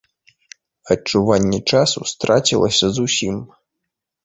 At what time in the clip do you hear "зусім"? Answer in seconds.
2.99-3.35